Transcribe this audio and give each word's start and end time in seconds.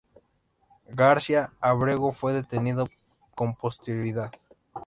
García-Ábrego 0.89 2.11
fue 2.11 2.33
detenido 2.33 2.89
con 3.35 3.53
posterioridad. 3.55 4.31